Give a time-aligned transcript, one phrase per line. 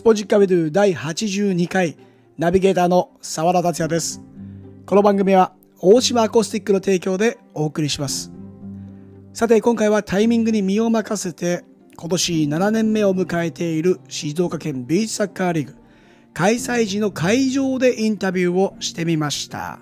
[0.00, 1.94] スポジッカビドゥ第82回
[2.38, 4.22] ナビゲーターの沢田達也です。
[4.86, 8.32] この番組は大島アコースティックの提供でお送りします。
[9.34, 11.64] さて今回はタイミングに身を任せて
[11.98, 15.76] 今年7年目を迎えている静岡県ビーチサッカーリーグ
[16.32, 19.80] 開催時の会場でインタビューをしてみました。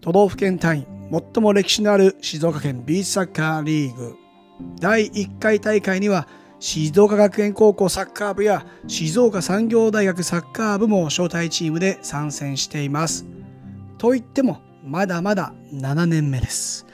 [0.00, 0.86] 都道府県単位
[1.34, 4.16] 最も歴史のある静岡県ビーチサッカーリーグ
[4.80, 6.26] 第1回大会には
[6.62, 13.26] 静岡学園高校サッカー部や静岡産業大学サッカー部も招待チームで参戦しています。
[13.98, 16.86] といってもまだまだ7年目です。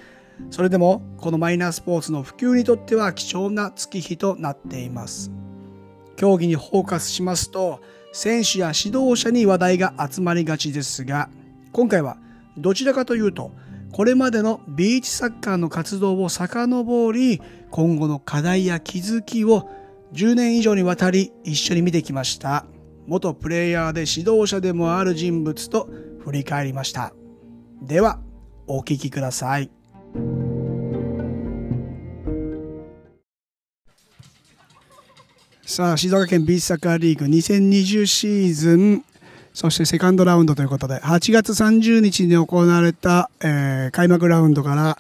[0.51, 5.31] それでもこのマイナースポーツの普及にとっては貴重な月日となっています。
[6.17, 11.29] 競技にフォーカスしますと選手や指導者に話題が集まりがちですが
[11.73, 12.17] 今回は
[12.57, 13.53] どちらかというと
[13.93, 17.41] これまでのビーチサッカーの活動を遡り
[17.71, 19.69] 今後の課題や気づきを
[20.13, 22.65] 10年以上にわたり一緒に見てきました。
[23.07, 25.89] 元プレイヤーで指導者でもある人物と
[26.21, 27.13] 振り返りました。
[27.83, 28.21] では
[28.67, 29.71] お聞きください。
[35.65, 39.05] さあ静岡県ビーチサッカーリーグ2020シーズン
[39.59, 44.99] そしてセカンドラウンドということで8月30日に行われた、えー開幕ラウンドから、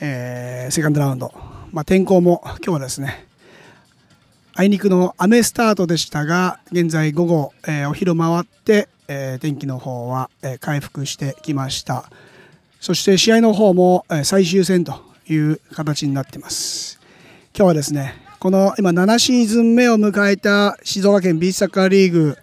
[0.00, 1.32] えーセカンドラウンド、
[1.70, 3.28] まあ、天候も今日はですね
[4.56, 12.10] あいにくの雨スタートでしたが現在午後、えーお昼回って、えー天気の方は、えー回復してきました。
[12.80, 14.94] そして試合の方も、えー最終戦と
[15.28, 16.98] いう形になっています。
[17.56, 22.36] 今日はですねこの今7シーズン目を迎えた静岡県ビーチサッカーリーグ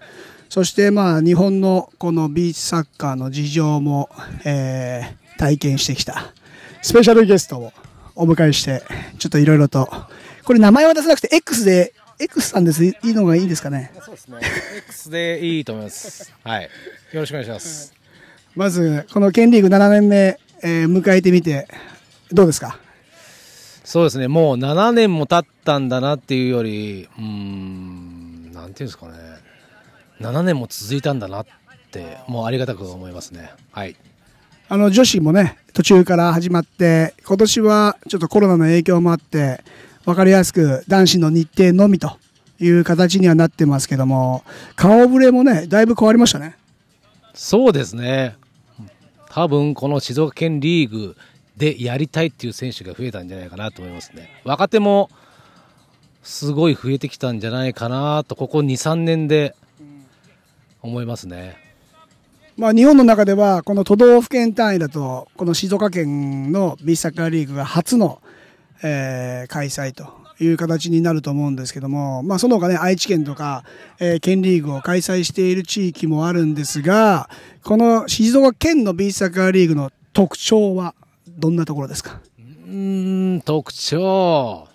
[0.50, 4.10] そしてまあ日本のこのビーチサッカーの事情も、
[4.46, 6.34] えー体験してきた
[6.82, 7.72] スペシャルゲストを
[8.14, 8.84] お迎えして
[9.20, 9.90] ちょっといろいろと
[10.44, 13.94] これ名前は出さなくて X で X さんですいいのがいいですかね？
[14.04, 14.40] そうですね。
[14.90, 16.34] X でいいと思います。
[16.44, 16.64] はい。
[16.64, 16.70] よ
[17.22, 17.94] ろしくお願いします。
[18.54, 21.70] まずこの県リーグ7年目、えー迎えてみて
[22.34, 22.78] どうですか？
[23.86, 24.28] そうですね。
[24.28, 29.14] もう7年も経ったんだなっていうより、うーん、なんていうんですかね。
[30.20, 31.46] 7年も続いたんだなっ
[31.92, 33.52] て、もうありがたく思いますね。
[33.72, 33.96] はい。
[34.72, 39.64] あの女子もね途中から始まって今年はちょっとコロナの影響もあって
[40.06, 42.20] 分かりやすく男子の日程のみと
[42.60, 44.44] いう形にはなってますけども
[44.76, 46.56] 顔ぶれもねだいぶ変わりましたね
[47.34, 48.36] そうですね。
[49.30, 51.16] 多分この静岡県リーグ
[51.58, 54.30] でやりたいっていう選手が増えたんじゃないかなと思いますね。
[54.44, 55.10] 若手も
[56.24, 59.56] すごい増えてきたんじゃないかなと、ここ2、3年で
[60.82, 61.58] 思いますね。
[62.58, 68.22] まあ日本の中ではこの都道府県単位だとこの静岡県のビーチサッカーリーグが初の、
[68.84, 73.66] えー開催という形になると思うんですけども、まあ、その他ね愛知県とか、
[74.00, 77.30] えー県リーグを開催している地域もあるんですが
[77.64, 80.96] この静岡県のビーチサッカーリーグの特徴は
[81.28, 82.22] どんなところですか？
[82.38, 84.69] うーん、特徴。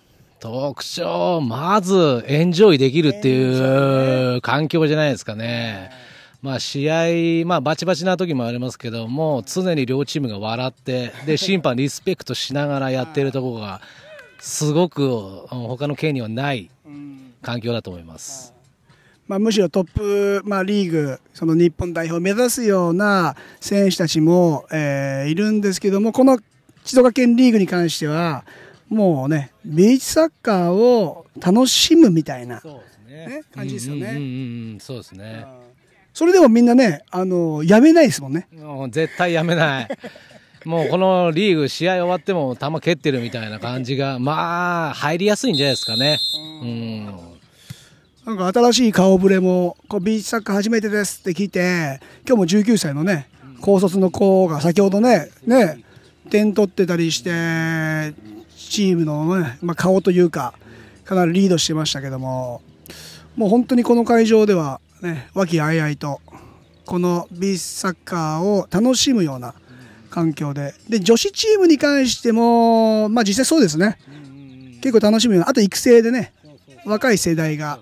[0.45, 1.41] 特徴。
[1.41, 5.89] まず、エンジョイできるっていう環境じゃないですかね。
[6.43, 13.81] まあ、試合、まあ、バチバチな時もありますけども、常に両チームが笑って、で、 審判リスペクトしながらやってるところが、
[14.39, 16.69] すごく、うん他の県にはない
[17.41, 18.53] 環境だと思います。
[19.27, 26.37] まあ、むしろトップ、まあ、リーグその日本代表を目指すような選手たちも、えーいるんですけどもこの
[26.83, 28.45] 静岡県リーグに関しては
[28.89, 32.59] もうねビーチサッカーを楽しむみたいな。
[32.61, 33.43] そうですね。
[33.53, 34.01] 感じですよね。
[34.01, 35.45] うんうんうんうん、そうですね。
[36.13, 38.47] それでもみんなねあのやめないですもんね。
[38.53, 39.87] もう絶対やめない。
[40.65, 46.17] もうこのリーグ試合終わっても球蹴ってるみたいな感じが、まあ、入りやすいんじゃないですかね。
[46.63, 47.05] うん。
[48.25, 53.29] なんか新しい顔ぶれもこうビーチサッカー初めてですって聞いて今日も19歳のね
[53.61, 55.83] 高卒の子が先ほどねね
[56.31, 57.29] 点取ってたりして
[58.69, 60.53] チームの、ねまあ、顔というか
[61.03, 62.61] かなりリードしてましたけども
[63.35, 66.21] もう本当にこの会場ではね和気あいあいと
[66.85, 69.53] このビーチサッカーを楽しむような
[70.09, 73.97] 環境でで女子チームに関してもまあ実際そうですね。
[74.81, 76.31] 結構楽しむようなあと育成でね
[76.85, 77.79] 若い世代が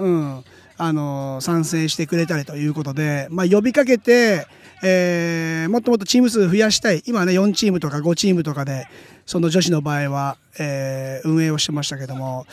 [0.00, 0.44] うん、
[0.78, 4.46] あの賛成してくれたりということで、まあ、呼びかけて、
[4.82, 7.02] えーもっともっとチーム数増やしたい。
[7.06, 8.88] 今はね4チームとか5チームとかで
[9.30, 12.46] その女子の場合は、えー運営をしてましたけども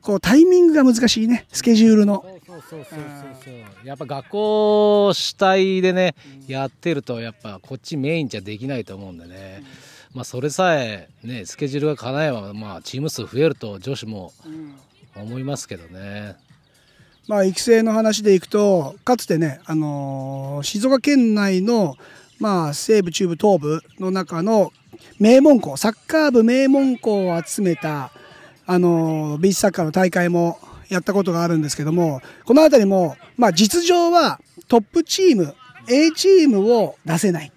[0.00, 2.24] こうタイミングが難しいねスケジュールの。
[3.84, 6.14] やっぱ学校主体でね、
[6.46, 9.64] やってると、やっぱこっちメインじゃできないと思うんでね。
[10.14, 14.32] まあ、それさえ、ね、スケジュールが叶えば、まあ、チーム数増えると女子も
[15.16, 16.36] 思いますけどね。
[17.26, 21.96] まあ、育成の話でいくとかつてね、あのー静岡県内の、
[22.38, 24.72] まあ、西部中部東部の中の
[25.18, 28.12] 名門校サッカー部名門校を集めた、
[28.66, 30.58] あのビーチサッカーの大会も
[30.88, 35.54] やったことがあるんですけどもこの辺りも、まあ、実情はトップチーム
[35.88, 37.52] A チームを出せない。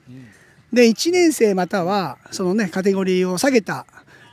[0.74, 3.86] で1年生またはそのねカテゴリーを下げた、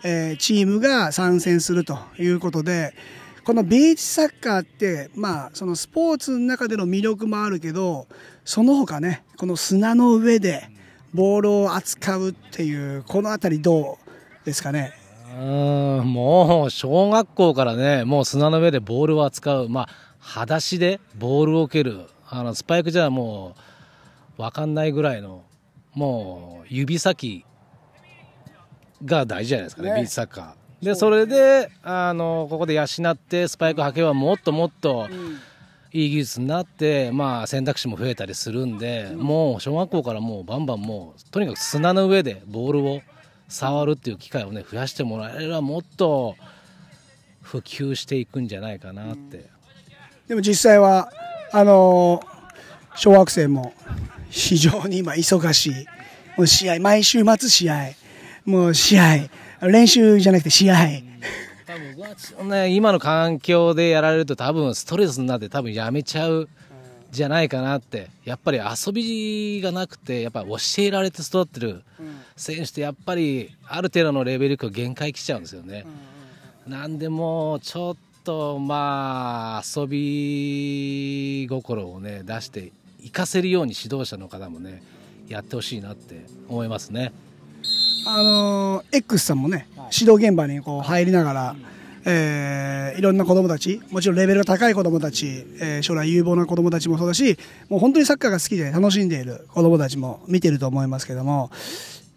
[0.02, 2.94] えーチームが参戦するということで
[3.44, 8.06] このビーチサッカーってまあそのスポーツの中での魅力もあるけど
[8.44, 10.68] その他ねこの砂の上で
[11.14, 14.92] ボールを扱うっていうこの辺りどうですかね？
[15.34, 19.88] うーんもう小学校からねもう砂の上でボールを扱うまあ
[20.18, 23.54] 裸足でボールを蹴るあのスパイクじゃも
[24.38, 25.42] う分かんないぐらいの
[25.94, 27.44] もう指先
[29.04, 29.96] が大事じゃないですかねね。
[29.96, 30.84] ビーチサッカー。
[30.84, 35.08] でそれであのここで養ってスパイク履けばもっともっと
[35.92, 43.02] いい技術になって、まあ、選択肢も増えたりするんで、もう小学校からもうバンバンもうとにかく砂の上でボールを
[43.48, 46.36] 触るっていう機会をね増やしてもらえればもっと
[47.42, 49.50] 普及していくんじゃないかなって、
[50.28, 51.12] でも実際は
[51.52, 52.32] あのー
[52.94, 53.72] 小学生も
[54.28, 55.72] 非常に今忙しい。
[56.36, 57.92] もう試合毎週末試合。
[58.44, 59.28] もう試合
[59.62, 60.76] 練習じゃなくて試合。
[61.72, 66.48] 多分ね、今の環境でやられると多分ストレスになって多分やめちゃう
[67.10, 71.82] じゃないかなってやっぱり遊びがなくてやっぱ教えられて育ってる
[72.36, 75.86] 選手ってやっぱりある程度のレベルが限界来ちゃうんですよね。
[76.66, 84.82] なんでもちょっとまあ遊び心をね出して活かせるように指導者の方もね
[85.28, 87.12] やってほしいなって思いますね。
[88.14, 91.56] あのー X さんもね、指導現場にこう入りながら、
[92.04, 97.38] えーいろんな子供たち、もちろんレベルが高い子供たち、えー将来有望な子供たちもそうだし、
[97.70, 101.50] もう本当にサッカーが好きで楽しんでいる子供たちも見てると思いますけども、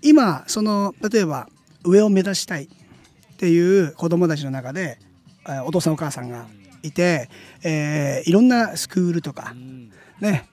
[0.02, 1.48] 今、その、例えば
[1.86, 2.68] 上を目指したいっ
[3.38, 5.00] ていう子供たちの中で、
[5.48, 6.46] えーお父さんお母さんが
[6.84, 7.30] いて、
[7.64, 9.54] えーいろんなスクールとか、
[10.20, 10.50] ね、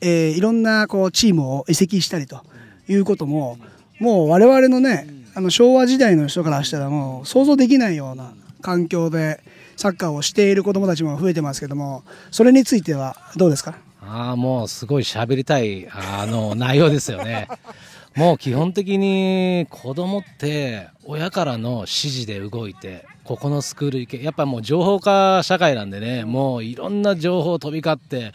[0.00, 2.40] えーいろんなこうチームを移籍したりと
[2.88, 3.58] いうことも、
[4.00, 9.40] もう我々のね、あの昭和時代の人からしたらもう想像できないような環境で
[9.76, 13.74] サッカーをしている子どもたちも増えてますけども、それについてはどうですか？
[14.00, 17.48] ああ、もうすごい喋りたい、あの、内容ですよね。
[18.16, 24.22] もう基本的に子供って親からの指示で動いて、ここのスクール行け。
[24.22, 28.32] やっぱもう情報化社会なんでね、もういろんな情報飛び交って、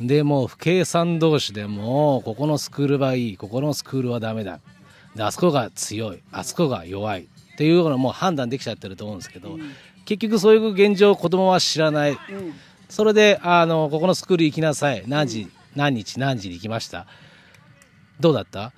[0.00, 4.58] で、もう不計算同士でもうここのスクールはいい、ここのスクールはダメだ。
[5.14, 7.22] で、あそこが強い、あそこが弱い。
[7.22, 9.58] っていうのをもう判断できちゃってると思うんですけど、
[10.06, 12.16] 結局そういう現状を子供は知らない。
[12.88, 15.04] それで、あの、ここのスクール行きなさい。
[15.06, 17.06] 何時、何日、何時に行きました？
[18.18, 18.72] どうだった？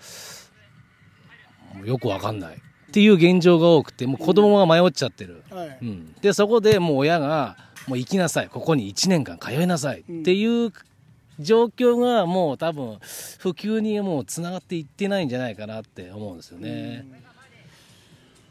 [1.84, 2.56] よくわかんない。
[2.56, 2.60] っ
[2.92, 5.44] ていう現状が多くて、もう子供が迷っちゃってる。
[5.50, 6.12] はいうん。
[6.20, 7.56] で、そこでもう親が、
[7.86, 8.48] もう行きなさい。
[8.48, 10.00] ここに1年間通いなさい。
[10.00, 10.72] っていう
[11.42, 12.98] 状況がもう多分、
[13.38, 17.04] 普及にもうつながっていってないんじゃないかなって思うんですよね。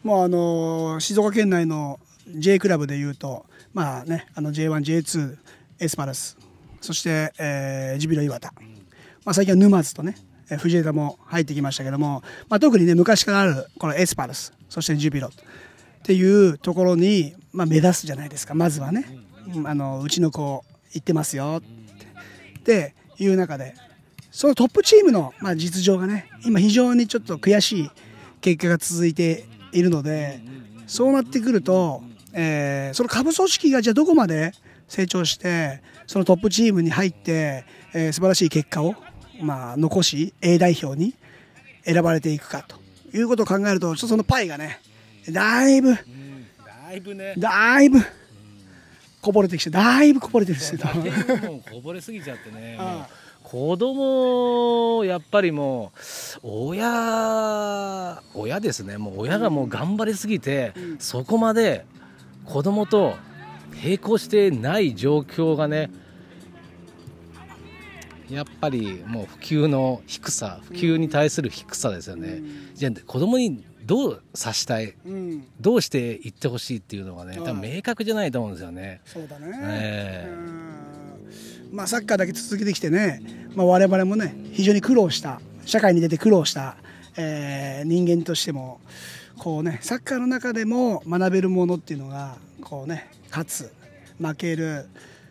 [0.03, 5.37] もうあの静岡県内の J クラブでいうと、まあね、あの J1、J2、
[5.79, 6.37] エスパルス、
[6.81, 8.53] そして、えージュビロ磐田、
[9.23, 10.15] まあ、最近は沼津とね、
[10.57, 15.31] 藤枝も入ってきましたけども、まあ、特にね、昔からあるこのエスパルス、そしてジュビロっ
[16.03, 19.05] ていうところに、まあ、目指すじゃないですか、まずはね、
[19.65, 21.61] あのうちの子行ってますよ。
[22.61, 23.73] っていう中で、
[24.31, 27.91] そのトップチームの、まあ、実情がね、今非常にちょっと悔しい
[28.39, 30.41] 結果が続いているので、
[30.87, 32.03] そうなってくると、
[32.33, 34.53] えーその下部組織がじゃあどこまで
[34.87, 38.95] 成長して、そのトップチームに入って、えー素晴らしい結果を、
[39.41, 41.15] まあ、残し、A 代表に
[41.83, 42.77] 選ばれていくかと
[43.17, 44.79] いうことを考えると、ちょっとそのパイがね、
[45.29, 47.33] だいぶ、だいぶね。
[47.37, 47.99] だいぶ、
[49.21, 50.87] こぼれてきて、だいぶこぼれてるんですけど。
[51.51, 52.77] もうこぼれすぎちゃってね。
[53.43, 55.91] 子供やっぱりも
[56.37, 58.97] う親親ですね。
[58.97, 61.85] もう親がもう頑張りすぎて、そこまで
[62.45, 63.15] 子供と
[63.83, 65.89] 並行してない状況がね
[68.29, 72.41] やっぱりもう普及の低さ普及に対する低さですよね、
[72.75, 79.01] じゃあ子供にどうさしたいうん、どうしていってほしいっていうのがね多分明確じゃないと思うんですよね。
[79.03, 79.51] そうだね。
[79.63, 80.33] ええ。
[80.33, 81.75] うん。
[81.75, 83.21] まあ、サッカーだけ続けてきてね、
[83.53, 86.77] まあ、我々もね非常に苦労した社会に出て苦労した、
[87.17, 88.79] えー人間としても
[89.37, 93.73] こうねサッカーの中でも学べるものっていうのがこうね勝つ
[94.21, 94.87] 負ける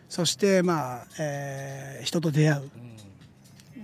[0.07, 2.69] そしてまあ、えー人と出会う。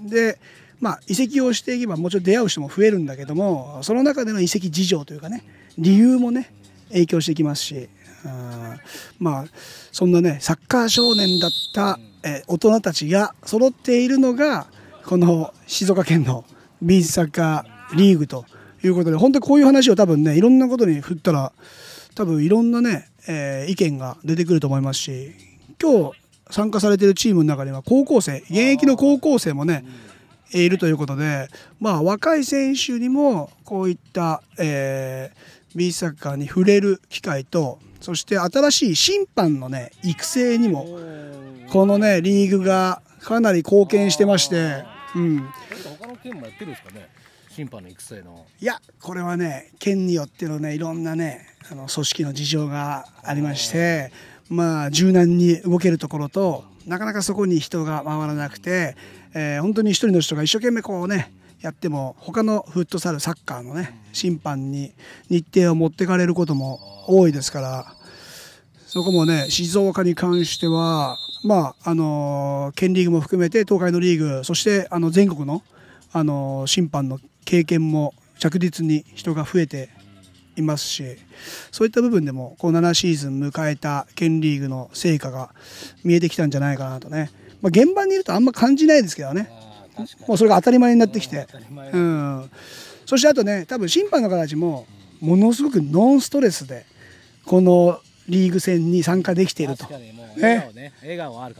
[0.08, 0.38] で
[0.80, 5.44] まあ移籍をしていけばもちろん出会う人も増えるんだけどもその中での移籍事情というかね
[5.78, 6.54] 理由もね
[6.90, 7.90] 影響してきますし
[8.26, 8.78] あ
[9.20, 9.46] まあ
[9.92, 14.68] そんなねサッカー少年だった、えー大人たちが揃っているのが
[15.06, 16.46] この静岡県の
[16.82, 18.46] ビーチサッカーリーグと
[18.84, 21.54] いうことで本当にこういう話を多分ねいろんなことに振ったら
[22.16, 25.32] 多分いろんなね、えー意見が出てくると思いますし
[25.82, 26.18] 今日
[26.50, 29.86] 参加されているチームの中には高校生現役の高校生もね
[30.52, 31.50] いるということで、
[31.80, 41.00] まあ、若い選手にもこういった、えー、ビーチサッカーに触れる機会とそして新しい審判のね育成にも
[41.70, 44.84] このねリーグがかなり貢献してまして、
[45.16, 45.50] うん、
[46.00, 47.10] 他の県もやってるんですかね？
[47.50, 48.46] 審判の育成の。
[48.62, 54.12] いやこれはね県によってのねいろんなねあの組織の事情がありまして
[54.48, 58.96] まあ柔軟に動けるところとなかなかそこに人が回らなくて、
[59.38, 64.94] えー本当に一人の人が一生懸命こうねやっても他のフットサルサッカーのね審判に
[65.30, 67.94] 日程を持ってかれることも多いですから
[68.88, 75.62] そこもね静岡に関してはまああの県リーグも含めて東海のリーグそしてあの全国の
[76.14, 79.90] あの審判の経験も着実に人が増えて
[80.56, 81.04] いますし
[81.72, 85.54] そういった部分でもこう7シーズン迎えた県リーグの成果が
[86.04, 87.30] 見えてきたんじゃないかなとね、
[87.62, 89.50] まあ、現場にいるとあんま感じないですけどね。
[90.28, 91.48] もうそれが当たり前になってきて、
[91.92, 92.52] うん、
[93.08, 94.86] そしてあとね多分審判の方たちも
[95.20, 96.86] ものすごくノンストレスで
[97.48, 98.00] この
[98.30, 99.88] リーグ戦に参加できていると。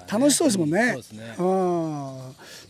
[0.08, 0.90] 楽しそうですもんね。
[0.90, 1.36] そうですね。
[1.40, 2.20] うん。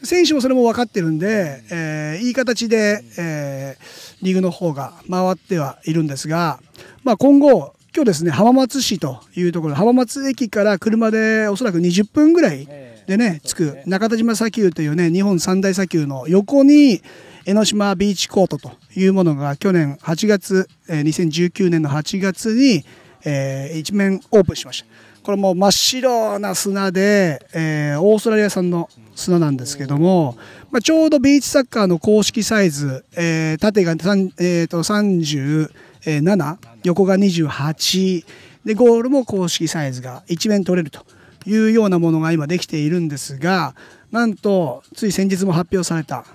[0.03, 6.59] 選手もそれも分かってるんで、えーいい形で、えーリーグの方が回ってはいるんですが、
[7.03, 12.67] まあ、今後今日ですね浜松市というところ浜松駅から車でおそらく20分ぐらい
[13.07, 17.01] でね着く中田島砂丘というね日本三大砂丘の横に
[17.45, 22.83] 江ノ島ビーチコートというものが去年8月、えー2019年の8月に、
[23.23, 24.87] えー一面オープンしました。
[25.23, 30.37] これも真っ白な砂で、えーオーストラリア産の砂なんですけども、
[30.71, 38.25] まあ、ちょうどビーチサッカーの公式サイズ、えー縦が3、えーと37、横が28、
[38.65, 41.05] で、ゴールも公式サイズが一面取れると
[41.47, 43.73] いうようなものが今できているんですが、
[44.11, 46.25] なんと、つい先日も発表された、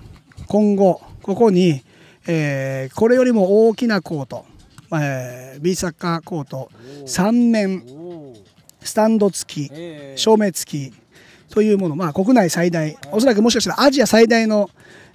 [0.47, 1.83] 今後、ここに、
[2.27, 4.45] えーこれよりも大きなコート、
[4.91, 6.69] えービーチサッカーコート
[7.05, 7.83] 3面、
[8.81, 9.71] スタンド付き、
[10.15, 10.93] 照明付き
[11.49, 14.69] というもの、まあ、国内最大、おそらくもしかしたらアジア最大の、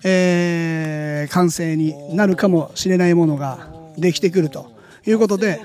[0.04, 4.70] えー完成になるかもしれないものができてくると
[5.06, 5.60] いうことで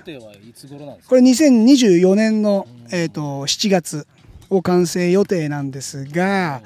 [1.07, 4.07] これ2024年の、えー、と7月
[4.55, 6.61] を完成予定なんですが、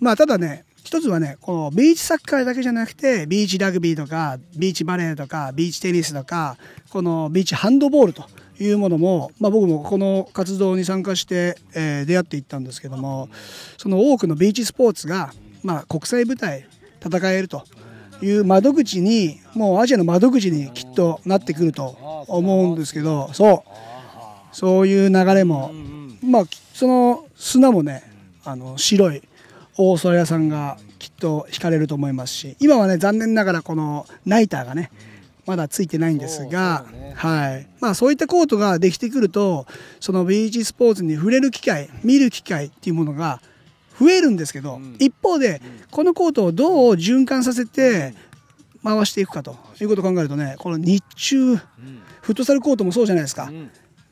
[0.00, 6.56] まあただね、一つはね、このビーチサッカーだけじゃなくて、ビーチラグビーとか、ビーチバレーとか、ビーチテニスとか、
[6.90, 8.24] このビーチハンドボールと
[8.60, 13.28] いうものも、まあ僕もこの活動に参加して、えー出会っていったんですけども、
[13.78, 16.66] その多くのビーチスポーツが、まあ国際舞台
[17.02, 17.64] 戦えると
[18.22, 23.94] いう窓口に、もうアジアの窓口にきっとなってくると思うんですけど、そう。
[24.54, 25.72] そういう流れも、
[26.22, 26.44] まあ、
[26.74, 28.02] その砂もね、
[28.44, 29.22] あの白い
[29.78, 34.90] オーストラリア産がきっと引かれると思いますし、今はね、残念ながらこのナイターがね、
[35.46, 37.68] まだついてないんですが、はい。
[37.80, 39.66] まあそういったコートができてくると、
[40.00, 43.40] そのビーチスポーツに触れる機会、見る機会っていうものが
[44.00, 45.62] 増えるんですけど、一方で、
[45.92, 48.14] このコートをどう循環させて
[48.82, 51.62] 回していくかということを考えるとね、この日中、フ
[52.32, 53.48] ットサルコートもそうじゃないですか。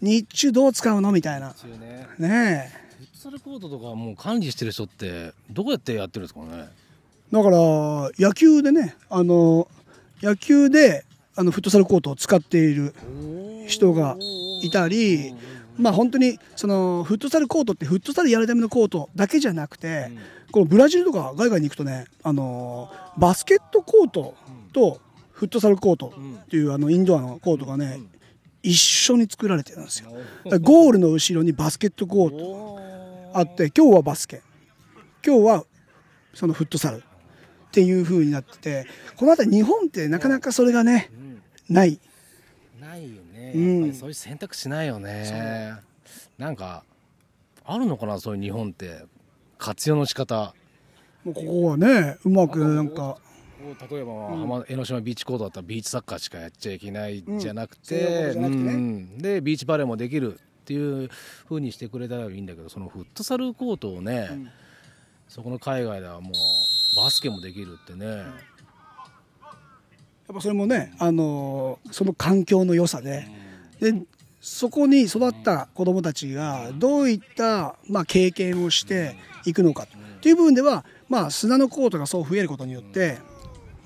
[0.02, 1.12] うん日中どう使うの？
[1.12, 1.48] みたいな。
[1.48, 2.08] ね。
[2.18, 2.78] ねえ。
[2.98, 6.68] フットサルコートとかもう管理してる人ってどうやってやってるんですかね？
[7.32, 7.56] だから、
[8.18, 9.68] 野球でね、あの、
[10.20, 12.94] 野球で、あの、フットサルコートを使っている
[13.66, 14.16] 人が
[14.60, 15.34] いたり、
[15.78, 20.10] まあ本当に、その、フットサルコートってフットサルやるためのコートだけじゃなくて、
[20.50, 24.34] このブラジルとか海外に行くとね、あの、バスケットコート
[24.74, 27.98] とフットサルコートっていうあの、インドアのコートがね、
[28.62, 30.10] 一緒に作られてるんですよ。
[30.60, 32.80] ゴールの後ろにバスケットコート
[33.34, 34.42] あって今日はバスケ。
[35.24, 35.64] 今日は
[36.34, 36.98] そのフットサル。
[36.98, 37.00] っ
[37.72, 41.10] ていう風になっててこの辺り日本ってなかなかそれがね
[41.68, 41.98] ない。
[42.78, 45.74] ないよね、そういう選択肢ないよね。
[46.36, 46.84] なんか
[47.64, 49.04] あるのかなそういう日本って。
[49.58, 50.54] 活用の仕方。
[51.24, 53.18] もうここはねうまくなんか
[53.90, 58.34] 例えば、まあ浜江ノ島ビーチコートだったらビーチサッカーしかやっちゃいけないじゃなくて,、
[59.18, 61.08] でビーチバレーもできるっていう
[61.46, 64.48] ふうにしてくれたらいいんだけどそのフットサルコートをね、うん
[65.28, 66.32] そこの海外ではもう
[66.94, 68.24] バスケもできるってね、や
[70.30, 73.26] っぱそれもね、あのーその環境の良さで。
[73.80, 74.02] で
[74.42, 79.16] そこに育った子どもたちがどういった、まあ、経験をして
[79.46, 79.86] いくのか
[80.20, 83.18] という部分では、まあ、砂のコートがそう増えることによって、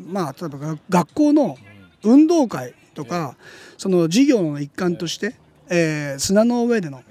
[0.04, 1.56] まあ、例えばが学校の
[2.02, 3.36] 運動会とか
[3.76, 5.36] その授業の一環として、
[5.68, 7.02] えー砂の上での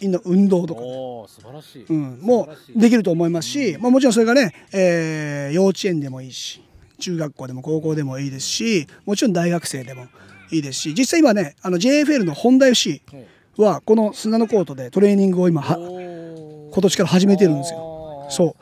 [0.00, 6.62] えの運動とか、おお素晴らしい、うん、もうできると思いますし、まあ、もちろんそれがね、えー幼稚園でもいいし
[6.98, 10.08] 中学校でも高校でもいいですしもちろん大学生でも
[10.50, 18.26] いいですし実際今ねあの JFL の本田 FC えはこの砂のコートでトレーニングを今はお今年から始めてるんですよ。
[18.30, 18.56] そ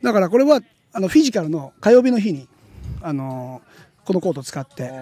[0.00, 0.04] う。
[0.04, 0.60] だからこれは
[0.92, 2.48] あのフィジカルの火曜日の日に、
[3.02, 4.84] あのーこのコートを使って。
[4.84, 4.94] だか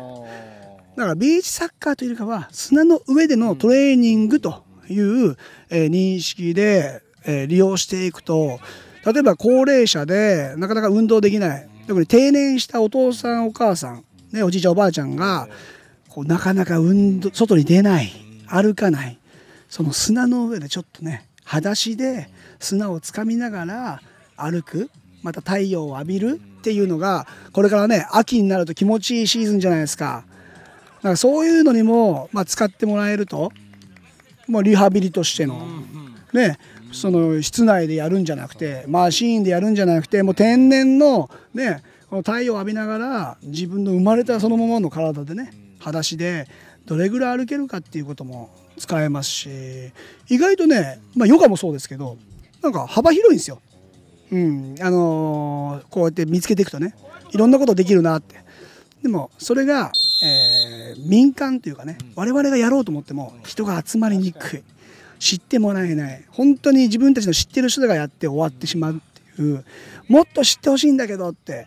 [0.97, 5.37] らビーチサッカーというよりかは砂の上でのトレーニングという、
[5.71, 8.59] えー認識で、えー利用していくと
[9.05, 11.69] 例えば高齢者でなかなか運動できない。
[11.87, 15.49] 特に定年したお父さんお母さん、ね、おじいちゃんおばあちゃんが
[16.09, 18.11] こうなかなか運動外に出ない。
[18.49, 19.19] 歩かない。
[19.69, 24.03] その砂の上でちょっとね裸足で砂をつかみながら
[24.37, 24.91] 歩く
[25.27, 30.25] また太陽を浴びるっていうのがこれからね秋になると気持ちいいシーズンじゃないですか
[30.99, 33.51] だからそういうのにも、まあ、使ってもらえると
[34.47, 35.67] もうリハビリとしての、
[36.33, 36.61] ね、
[36.93, 46.47] その室内でやるんじゃなくてマシーンでやるんじゃなくてもう天然の,、ね、この太陽を浴びながら自分の生まれたそのままの体でね裸足で
[46.85, 49.49] どれぐらい歩けるかっていうことも使えますし
[50.29, 52.17] 意外とね、まあ、ヨガもそうですけど
[52.63, 53.61] なんか幅広いんですよ。
[54.33, 54.75] うん。
[54.81, 56.95] あのーこうやって見つけていくとね
[57.33, 58.37] いろんなことできるなって。
[59.03, 59.93] でもそれが、
[60.23, 64.63] えー民間というかね我々がやろうと思っても人が集まりにくい。
[65.19, 66.25] 知ってもらえない。
[66.31, 69.65] 本当に自分たちの知ってる人がやって終わってしまうっていう。
[70.09, 71.67] もっと知ってほしいんだけどって。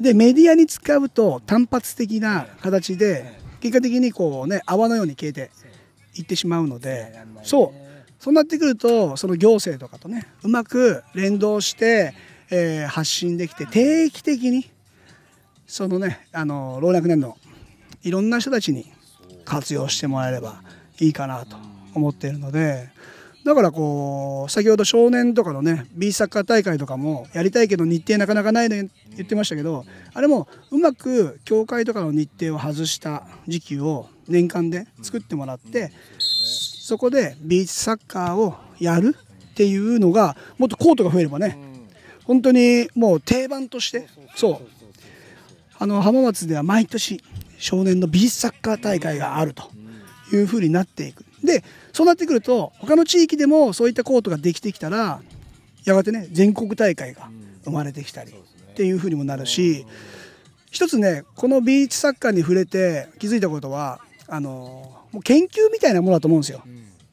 [0.00, 5.50] でメディアに使うと単発的な形で結果的にこうね泡のように消えて
[6.14, 7.18] いってしまうので。
[7.42, 7.83] そう。
[8.18, 12.14] そうなってくるとその行政とかとねうまく連動して、
[12.50, 14.70] えー発信できて定期的に
[15.66, 17.36] そのねあの老若年の
[18.02, 18.92] いろんな人たちに
[19.44, 20.62] 活用してもらえれば
[21.00, 21.56] いいかなと
[21.94, 22.88] 思っているので
[23.44, 28.88] だからこう先ほど少年とかのね B サッカー大会とかもやりたいけど日程なかなかないの言
[29.22, 35.92] ってましたけどあれもうまく協会とかの日程を外した時期を年間で作ってもらって
[36.84, 39.16] そこでビーチサッカーをやる
[39.52, 41.56] っていうのがもっとコートが増えればね
[42.24, 44.68] 本当にもう定番としてそう。
[45.78, 47.22] あの浜松では毎年
[47.58, 49.70] 少年のビーチサッカー大会があると
[50.34, 51.24] いうふうになっていく。
[51.42, 55.22] でそうなってくると他の地域でもそういったコートができてきたら
[55.86, 57.30] やがてね全国大会が
[57.64, 59.86] 生まれてきたりっていうふうにもなるし
[60.70, 64.50] 一つねこのビーチサッカーに触れて気づいたことはあの
[65.12, 66.62] もう研究みたいなものだと思うんですよ。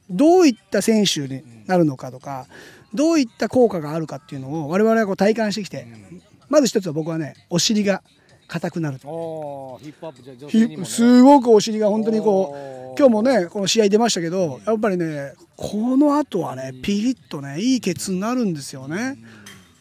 [0.09, 2.47] どういった選手になるのかとか
[2.93, 5.87] どういった効果があるかっていうのを我々はこう体感してきて
[6.49, 8.03] まず一つは僕はねお尻が
[8.47, 9.79] 硬くなると。
[9.81, 10.89] ヒップアップじゃ女ひ性にもね。
[10.89, 12.53] すごくお尻が本当にこ
[12.93, 19.17] う今日もねこの試合出ましたけどやっぱりねこの後はねピリッとねいいケツになるんですよね。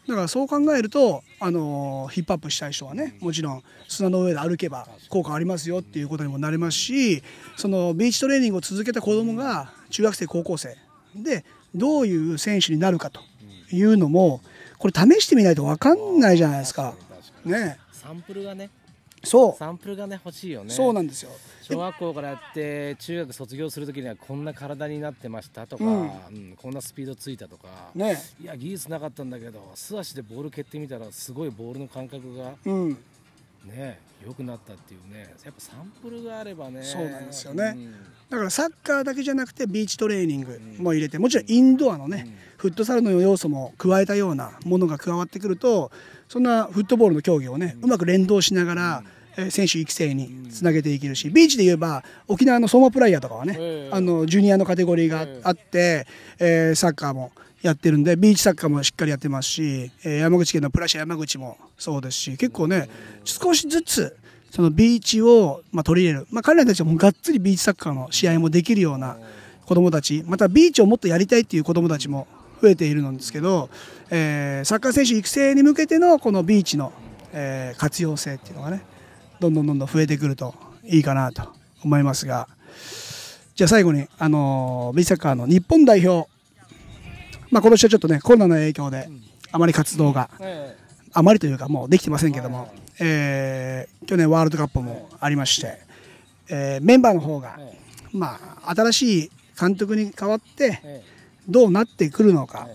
[0.06, 7.22] だからそう考えるとあのヒップアップしたい人はねもちろん砂の上で歩けば効果ありますよっていうことにもなりますし
[7.56, 10.76] そのビーチトレーニングを続けた子供が中学生高校生。
[11.16, 13.20] でどういう選手になるかと
[13.72, 14.42] いうのも
[14.78, 16.94] これ試してみないと分かんないじゃないですか。
[17.44, 17.78] ね。
[17.92, 18.70] サンプルがね
[19.22, 19.56] そう。
[19.56, 20.70] サンプルがね欲しいよね。
[20.70, 21.30] そうなんですよ。
[21.62, 26.00] 小学校からやって中学卒業するときにはこんな体になってましたとか、うん。
[26.02, 28.16] うんこんなスピードついたとか、ね。
[28.42, 32.98] いや技術なかったんだけど素足でボール蹴ってみたらすごいボールの感覚がうん。
[33.66, 35.34] ね良くなったっていうね。
[35.44, 36.82] やっぱサンプルがあればね。
[36.82, 37.74] そうなんですよね。
[37.76, 37.92] うん。
[38.30, 45.90] だからサッカーだけじゃなくてビーチトレーニングも入れてもちろんインドアのねフットサルの要素も加えたようなものが加わってくると
[46.30, 49.02] そんなフットボールの競技をねうまく連動しながら
[49.36, 56.06] えー選手育成につなげていけるしビーチで言えば沖縄の相馬プライヤーとかはねええあのジュニアのカテゴリーがあって
[56.38, 62.88] えーサッカーもやってるんでビーチサッカーもしっかりやってますしえー山口県のプラシャ山口もそうですし結構ね
[63.24, 64.16] 少しずつ
[64.52, 69.16] そのビーチを、まあ、取り入れる、まあ、彼らたちはもうがっつりビーチサッカーの試合もできるような
[69.66, 72.26] 子どもたちまたビーチをもっとやりたいっていう子どもたちも
[72.60, 73.70] 増えているんですけど、
[74.10, 76.92] えーサッカー選手育成に向けてのこのビーチの、
[77.32, 78.82] えー活用性っていうのがね
[79.40, 81.48] どんどんどんどん増えてくるといいかなと
[81.82, 82.48] 思いますが
[83.54, 86.28] じゃあ最後に、あのービーチサッカーの日本代表、
[87.50, 89.08] まあ、今年はちょっとねコロナの影響で
[89.52, 90.30] あまり活動が、
[91.12, 95.78] あまりというかもうできてませんけども、えー去年ワールドカップもありまして、
[96.48, 97.58] えーメンバーの方が、
[98.12, 100.80] まあ、新しい監督に代わって
[101.50, 102.68] どうなってくるのか、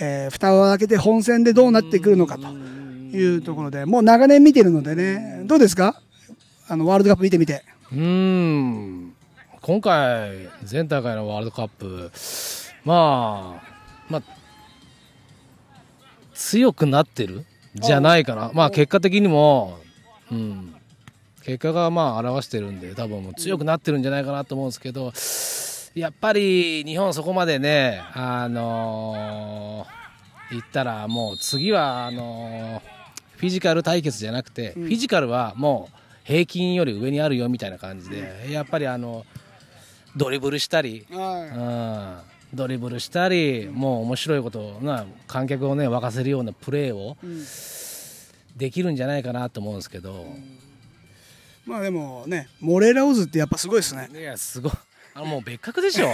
[0.00, 3.84] えー蓋を開けて本戦でどうなってくるのかというところで。
[3.86, 5.42] もう長年見てるのでね。
[5.44, 6.00] どうですか？
[6.68, 7.64] あのワールドカップ見てみて。
[7.92, 9.14] うーん。
[9.60, 12.10] 今回、前大会のワールドカップ、
[12.84, 13.62] まあ、
[14.08, 14.22] まあ、
[16.32, 17.44] 強くなってる？
[17.74, 19.78] じゃないかな、まあ、結果的にも、
[20.32, 20.74] うん、
[21.44, 25.12] 結果がまあ表してるんで、多分もう強くなってるんじゃないかなと思うんですけど、
[25.94, 30.00] やっぱり日本、そこまでね、あのー
[30.52, 33.00] 言ったら、もう次はあのー
[33.36, 39.24] フィジカル対決じゃなくて、フィジカルはもう平均より上にあるよみたいな感じで、やっぱりあの
[40.14, 42.18] ドリブルしたり、うん、
[42.52, 47.16] ドリブルしたり、もう面白いことをな観客をね沸かせるようなプレーを
[48.56, 50.26] できるんじゃないかなと思うんですけど、
[51.64, 54.10] まあでもね、モレーラオズってやっぱすごいですね。
[54.12, 54.72] いやすごい
[55.20, 56.08] あのもう別格でしょ。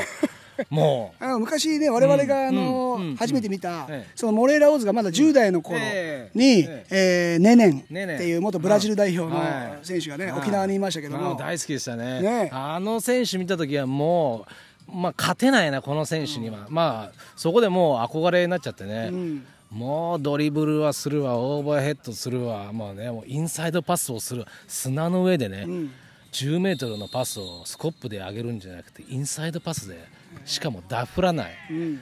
[0.71, 1.23] もう。
[1.25, 2.55] あの昔ね、我々があうん。
[2.55, 3.17] のうん。
[3.17, 6.39] 初めて見たええ、そのモレーラオズがまだ10代の頃ええ。
[6.39, 7.37] にえ、え。
[7.39, 9.87] ーネネンっていう元ブラジル代表のはい。
[9.87, 10.41] 選手がね、はい。
[10.41, 12.21] 沖縄にいましたけども、あ大好きでしたね。
[12.21, 12.51] ね。
[12.53, 14.47] あの選手見た時はも
[14.89, 19.47] う、まあ、勝てないなこの選手には、まあそこでもう憧れになっちゃってね、うん。
[19.71, 21.37] もうドリブルはするわ。
[21.37, 22.73] オーバーヘッドするわ。
[22.73, 24.45] もうねもうインサイドパスをする。
[24.67, 25.91] 砂の上でね、ん
[26.37, 29.97] 10メートルのパスをスコップで上げるんじゃなくてインサイドパスで
[30.45, 31.55] しかもダフらない。
[31.71, 32.01] うん。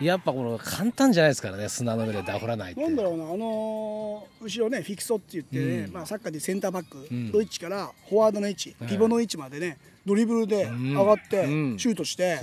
[0.00, 2.80] やっぱこの簡単じゃないですからね砂の上でダフらないって。
[2.80, 5.92] なんだろうな、あのー後ろね、フィクソって言ってね、うん。
[5.92, 7.32] まあ、サッカーでセンターバックん。
[7.32, 10.94] の位置からフォワードの位置、ピボの位置までね、ドリブルでん。
[10.96, 11.78] 上がって、うん。
[11.80, 12.38] シュートして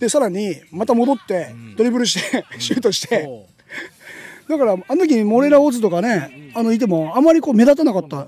[0.00, 3.46] でさらにまた戻って、ドリブルして、シュートして、
[4.48, 8.26] だから、あの時にモレラオズとかね、あのいても、あまりこう目立たなかった。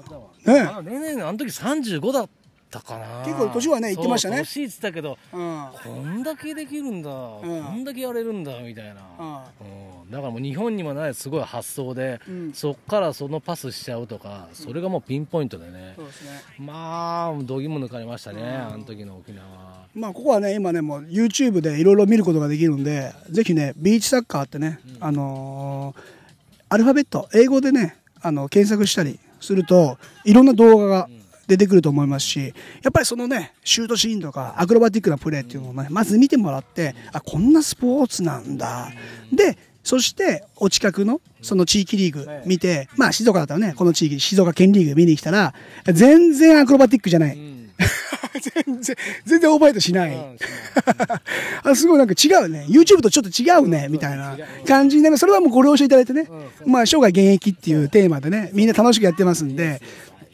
[0.49, 0.61] ね。
[0.61, 2.29] あねねねあの時35だっ
[2.71, 3.25] たかな。
[3.25, 4.39] 結構年はね言ってましたね。
[4.39, 5.67] 年言ってたけどうん。
[5.85, 12.53] こんだけできるんだ、こんだけやれるんだみたいな、うん、だからもう日本にもないすごい発想で、うん。
[12.53, 16.31] そっからそのパスしちゃうとかそれがもうピンポイントでね、そうですね。
[16.59, 19.47] まあどぎも抜かれましたね、あの時の沖縄。
[19.95, 26.19] まあ、ここはね、今ね、もう YouTube でいろいろ見ることができるんで、ぜひね、ビーチサッカーってね、あのー
[26.71, 31.09] アルファベット、英語でね、あの、検索したりすると、いろんな動画が
[31.47, 38.91] 出てくると思いますし、やっぱりそのね、シュートシーンとか、アクロバティックなプレーっていうのをね、まず見てもらって、あ、こんなスポーツなんだ。
[39.33, 45.55] で、そして、お近くの、その地域リーグ見て、まあ、静岡だったらね、この地域、静岡県リーグ見に来たら、
[45.87, 47.58] 全然アクロバティックじゃない。
[48.41, 50.17] 全然、全然オーバーヘッドしない。
[51.63, 52.67] あすごいなんか違うね。
[52.69, 55.19] YouTube とちょっと違うね、みたいな感じになる。
[55.19, 56.29] それはもうご了承いただいてね。
[56.67, 59.81] まあ、生涯現役っていうテーマでね、みんな楽しくやってますんで、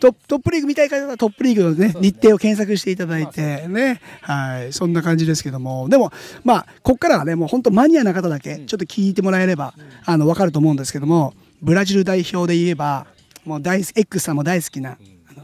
[0.01, 4.01] トップリーグ見たい方はトップリーグのね、日程を検索していただいてね。
[4.21, 4.73] はい。
[4.73, 5.89] そんな感じですけども。
[5.89, 6.13] でも、
[6.43, 13.07] まあ、こっからはね、もう本当マニアな方だけ、ちょっと聞いてもらえれば、あの、わかると思うんですけども、ブラジル代表で言えば、
[13.45, 14.99] もう大 X さんも大好きな、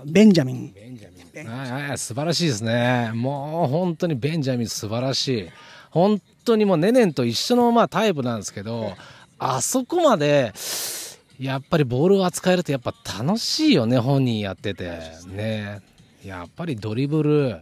[0.06, 0.74] ベンジャミン。
[1.48, 3.10] はいはい素晴らしいですね。
[3.14, 5.48] もう本当にベンジャミン素晴らしい。
[5.90, 8.94] 本当にもうネネンと一緒のまあタイプなんですけど
[9.38, 10.52] あそこまで
[11.38, 14.98] やっぱりボールを扱えるとやっぱ楽しいよね本人やってて。
[15.26, 15.80] ね。
[16.24, 17.60] やっぱりドリブル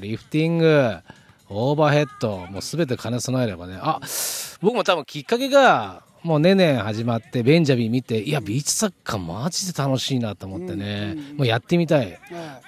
[0.00, 0.96] リフティング
[1.48, 3.78] オーバーヘッドもう全て兼ね備えればね。
[3.80, 4.00] あ
[4.60, 12.18] 僕も多分きっかけがもうねね始まってベンジャミン見ていやビーチサッカーマジで楽しいなと思ってね、もうやってみたい、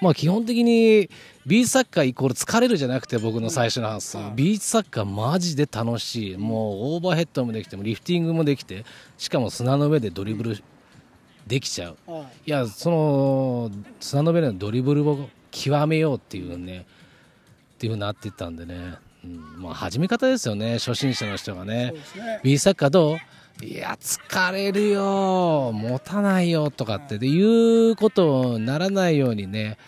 [0.01, 1.11] まあ基本的に
[1.45, 6.37] ビーチサッカーイコール疲れるじゃなくて僕の最初の発想、ビーチサッカーマジで楽しい。
[6.39, 8.85] もうオーバーヘッドもできてもリフティングもできて
[9.19, 10.63] しかも砂の上でドリブル
[11.47, 11.97] できちゃう、
[12.47, 16.87] いやその砂の上でのドリブルを極めようっていうね
[17.75, 21.93] っていうふうになっていったんでね、うん、まあ始め方ですよね初心者の人がね。
[22.43, 23.19] ビーチサッカーどう？
[23.63, 25.71] いや疲れるよ。
[25.73, 29.79] 持たないよとかってでいうことにならないようにね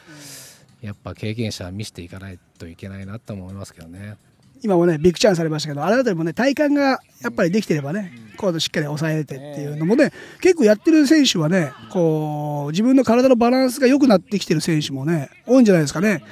[0.81, 4.17] やっぱ経験者は見せていかないといけないなと思いますけどね。
[4.63, 10.11] 今もね、ビッグチャンスされましたけど、あれだともね、体幹がやっぱりできてればね、コードしっかり抑えれてっていうのもね、
[10.41, 16.23] 結構やってる選手はね、こう、自分の体のバランスが良くなってきてる選手もね、多いんじゃないですかね。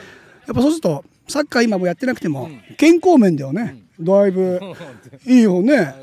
[0.47, 4.61] やっぱそうすると、サッカー今もやってなくても、健康面ではね、だいぶ
[5.27, 5.95] いい方ね、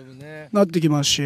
[0.52, 1.22] なってきますし、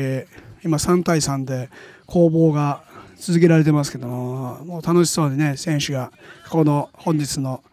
[0.63, 1.69] 今3対3で
[2.05, 2.83] 攻防が
[3.17, 6.11] 続けられてますけども、もう楽しそうにね、選手が
[6.49, 7.63] この本日の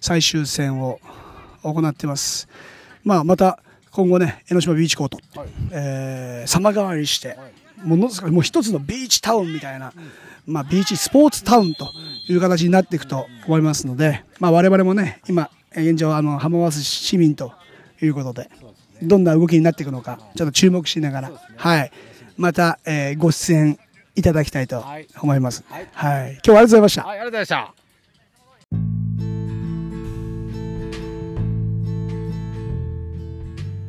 [0.00, 1.00] 最終戦を
[1.62, 2.48] 行ってます。
[3.04, 5.18] まあ、また今後ね、江ノ島ビーチコート、
[5.72, 7.36] えー様変わりして、
[7.84, 9.92] ものすごいもう一つのビーチタウンみたいな、
[10.46, 11.90] まあ、ビーチスポーツタウンと
[12.28, 17.52] いう形になっていくと思いますので、まあ、我々もね、今、現状、あの浜松市市民と
[18.02, 18.48] いうことで、
[19.02, 21.92] どんな動きになっていくのか、ちょっと注目しながら、はい、
[22.36, 23.78] また、えーご出演
[24.16, 24.84] いただきたいと
[25.20, 25.64] 思います。
[25.68, 27.02] はい、今日はありがとうございました。
[27.04, 27.74] はい、ありがとうございまし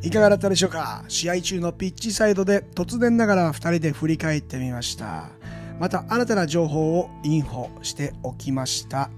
[0.02, 0.08] た。
[0.08, 1.04] いかがだったでしょうか？
[1.08, 5.28] 試合中のピッチサイドで突然ながら2人で振り返ってみました。
[5.78, 9.10] また新たな情報をインフォしておきました。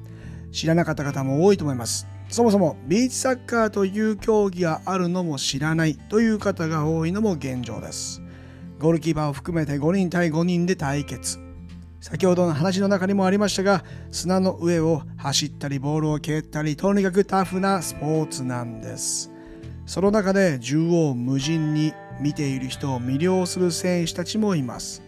[0.52, 8.20] 知らなかった方も多いと思いますそもそもビーチサッカーという競技があるのも知らないという方が多いのも現状です。
[8.80, 11.38] ゴールキーパーを含めて5人対5人で対決。
[12.00, 19.30] 先ほどの話の中にもありましたが砂の上を走ったりボールを蹴ったりとにかくタフなスポーツなんです。
[19.86, 25.04] その中で縦横無尽に見ている人を魅了する選手たちもいます。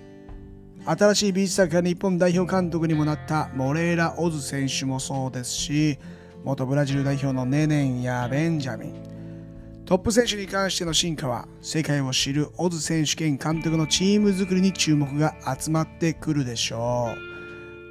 [0.85, 5.99] 新しいビーチサッカー日本代表監督にもなったモレーラ・オズ選手もそうですし
[6.47, 9.83] 元ブラジル代表のネネンやベンジャミン。
[9.85, 17.09] トップ選手に関しての進化は世界を知るオズ選手兼監督のチーム作りに注目が集まってくるでしょ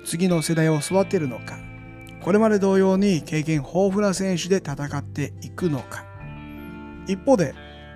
[0.02, 0.08] う。
[0.08, 1.58] 次の世代を育てるのか。
[2.22, 6.06] これまで同様に経験豊富な選手で戦っていくのか。
[7.08, 7.54] 一方で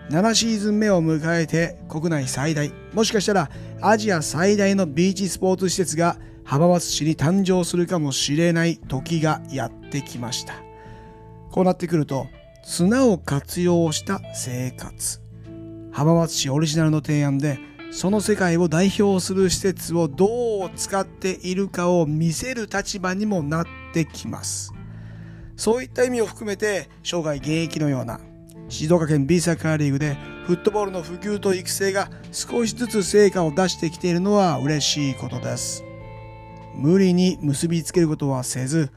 [0.09, 6.17] 7シーズン目を迎えて国内最大もしかしたらアジア最大のビーチスポーツ施設が
[6.49, 10.55] 浜松市に誕生するかもしれない時がやってきました。
[11.51, 12.25] こうなってくると
[12.63, 15.21] 砂を活用した生活。
[15.91, 17.59] 浜松市オリジナルの提案で
[17.91, 24.73] その世界を代表する施設をどう使っているかを見せる立場にもなってきます。
[25.55, 28.19] そういった意味を含めて生涯現役のような
[28.69, 35.83] 静岡県 B サッカーリーグでフットボールの普及と育成が少しずつ成果を出してきているのは嬉しいことです。
[36.79, 38.91] 無理に結びつけることはせず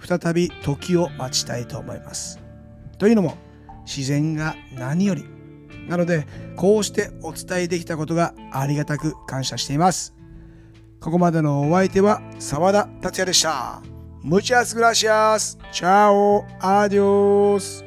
[0.00, 2.38] 再び時を待ちたいと思います
[2.98, 3.36] というのも
[3.86, 5.24] 自然が何より
[5.88, 10.14] なのでこうしてお伝えできたことがありがたく感謝しています
[11.00, 13.82] ここまでのお相手は澤田達也でした
[14.24, 15.58] Muchas gracias.
[15.70, 16.46] Chao.
[16.58, 17.84] Adiós.